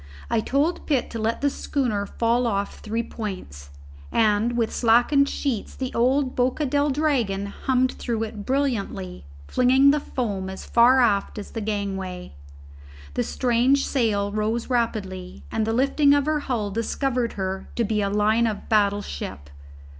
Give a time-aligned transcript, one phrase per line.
[0.31, 3.69] I told Pitt to let the schooner fall off three points,
[4.11, 9.99] and with slackened sheets the old Boca del Dragon hummed through it brilliantly, flinging the
[9.99, 12.33] foam as far aft as the gangway.
[13.13, 18.01] The strange sail rose rapidly, and the lifting of her hull discovered her to be
[18.01, 19.51] a line of battle ship.